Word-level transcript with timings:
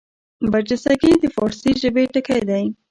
برجستګي 0.51 1.11
د 1.21 1.23
فاړسي 1.35 1.71
ژبي 1.81 2.03
ټکی 2.13 2.39
دﺉ. 2.49 2.65